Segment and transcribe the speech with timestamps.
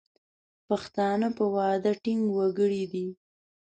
[0.67, 3.07] پښتانه په وعده ټینګ وګړي دي.